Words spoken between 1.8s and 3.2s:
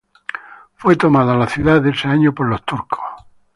ese año por los turcos.